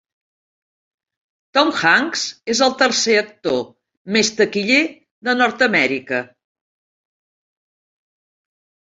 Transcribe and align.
Tom 1.57 1.67
Hanks 1.81 2.23
és 2.53 2.61
el 2.67 2.71
tercer 2.79 3.17
actor 3.21 3.59
més 4.15 4.31
taquiller 4.39 4.79
de 5.29 5.35
Nord-amèrica. 5.41 6.23